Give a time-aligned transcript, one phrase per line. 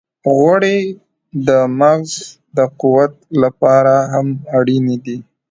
[0.35, 0.79] غوړې
[1.47, 1.49] د
[1.79, 2.11] مغز
[2.57, 3.13] د قوت
[3.43, 4.27] لپاره هم
[4.57, 5.17] اړینې دي.